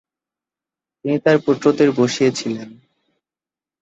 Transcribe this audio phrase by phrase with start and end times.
[0.99, 2.69] তিনি তার পুত্রদের বসিয়েছিলেন।